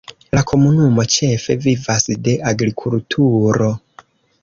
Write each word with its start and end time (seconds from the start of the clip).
La 0.37 0.41
komunumo 0.51 1.05
ĉefe 1.17 1.57
vivas 1.67 2.09
de 2.29 2.37
agrikulturo. 2.55 3.73